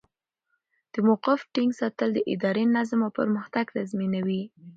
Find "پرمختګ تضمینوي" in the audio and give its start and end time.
3.19-4.43